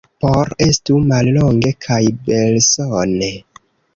Por 0.23 0.49
estu 0.67 0.95
mallonge 1.09 1.73
kaj 1.87 1.99
belsone. 2.31 3.31